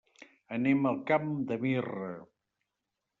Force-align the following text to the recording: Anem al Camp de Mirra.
Anem 0.55 0.87
al 0.91 0.95
Camp 1.11 1.29
de 1.51 1.57
Mirra. 1.65 2.11